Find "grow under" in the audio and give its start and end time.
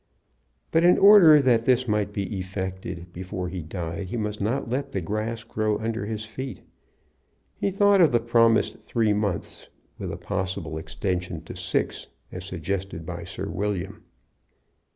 5.43-6.07